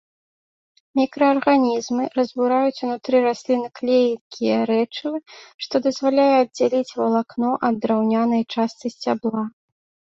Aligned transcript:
Мікраарганізмы 0.99 2.03
разбураюць 2.17 2.83
унутры 2.87 3.17
расліны 3.27 3.67
клейкія 3.81 4.57
рэчывы, 4.73 5.17
што 5.67 5.75
дазваляе 5.87 6.29
аддзяліць 6.43 6.95
валакно 7.01 7.49
ад 7.71 7.75
драўнянай 7.89 8.43
частцы 8.55 8.87
сцябла. 8.99 9.51